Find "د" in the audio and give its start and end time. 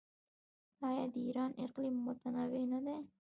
1.13-1.15